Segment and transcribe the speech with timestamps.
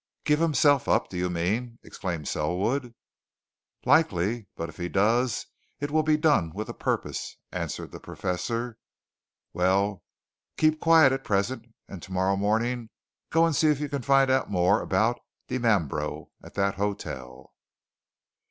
[0.25, 2.95] "Give himself up, do you mean?" exclaimed Selwood.
[3.85, 5.45] "Likely but if he does,
[5.79, 8.79] it'll be done with a purpose," answered the Professor.
[9.53, 10.01] "Well
[10.57, 12.89] keep all quiet at present, and tomorrow morning,
[13.29, 17.53] go and see if you can find out more about Dimambro at that hotel."